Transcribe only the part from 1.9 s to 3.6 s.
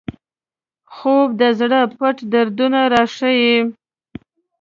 پټ دردونه راښيي